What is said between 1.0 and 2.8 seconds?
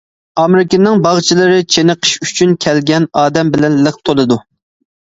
باغچىلىرى چېنىقىش ئۈچۈن